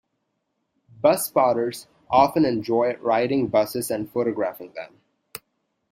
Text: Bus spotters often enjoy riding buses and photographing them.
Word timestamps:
Bus 0.99 1.27
spotters 1.27 1.85
often 2.09 2.43
enjoy 2.43 2.95
riding 3.01 3.49
buses 3.49 3.91
and 3.91 4.09
photographing 4.11 4.73
them. 4.73 4.99